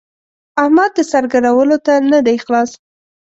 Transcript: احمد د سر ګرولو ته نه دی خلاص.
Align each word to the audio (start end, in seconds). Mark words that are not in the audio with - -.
احمد 0.63 0.91
د 0.97 0.99
سر 1.11 1.23
ګرولو 1.33 1.77
ته 1.85 1.93
نه 2.11 2.19
دی 2.25 2.37
خلاص. 2.43 2.71